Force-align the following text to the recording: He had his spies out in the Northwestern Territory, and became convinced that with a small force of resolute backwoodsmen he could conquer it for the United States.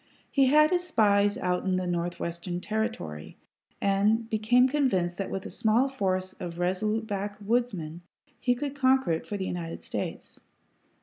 He 0.31 0.47
had 0.47 0.71
his 0.71 0.83
spies 0.87 1.37
out 1.37 1.63
in 1.63 1.75
the 1.75 1.85
Northwestern 1.85 2.59
Territory, 2.59 3.37
and 3.79 4.27
became 4.31 4.67
convinced 4.67 5.19
that 5.19 5.29
with 5.29 5.45
a 5.45 5.51
small 5.51 5.89
force 5.89 6.33
of 6.41 6.57
resolute 6.57 7.05
backwoodsmen 7.05 8.01
he 8.39 8.55
could 8.55 8.75
conquer 8.75 9.11
it 9.11 9.27
for 9.27 9.37
the 9.37 9.45
United 9.45 9.83
States. 9.83 10.39